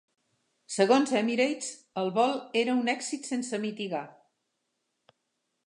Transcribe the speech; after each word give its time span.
Segons 0.75 1.11
Emirates, 1.19 1.67
el 2.03 2.09
vol 2.15 2.33
era 2.63 2.75
un 2.79 2.89
"èxit 2.95 3.29
sense 3.33 3.61
mitigar". 3.67 4.03